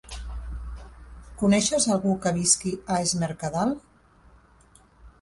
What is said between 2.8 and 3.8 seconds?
a Es Mercadal?